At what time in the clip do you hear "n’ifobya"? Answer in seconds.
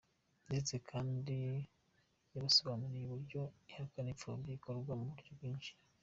4.07-4.51